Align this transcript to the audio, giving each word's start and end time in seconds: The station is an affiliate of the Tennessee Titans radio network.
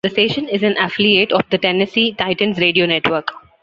The 0.03 0.09
station 0.09 0.47
is 0.49 0.63
an 0.63 0.77
affiliate 0.79 1.31
of 1.31 1.47
the 1.51 1.59
Tennessee 1.59 2.13
Titans 2.13 2.57
radio 2.57 2.87
network. 2.87 3.29